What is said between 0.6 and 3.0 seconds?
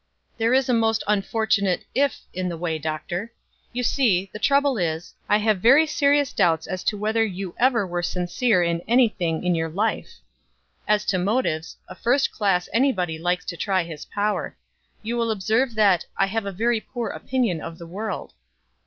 a most unfortunate 'if' in the way,